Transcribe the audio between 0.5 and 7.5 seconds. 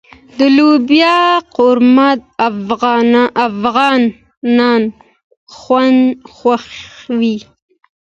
لوبیا قورمه افغانان خوښوي.